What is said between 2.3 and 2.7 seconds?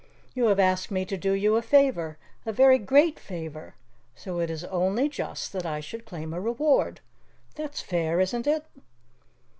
a